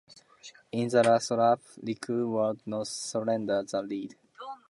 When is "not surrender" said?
2.65-3.61